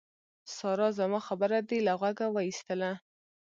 [0.55, 0.87] سارا!
[0.99, 2.91] زما خبره دې له غوږه واېستله.